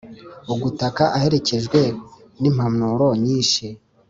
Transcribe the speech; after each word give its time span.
agutaka 0.53 1.03
aherekejwe 1.17 1.79
n'impanuro 2.41 3.07
nyinshi 3.23 3.65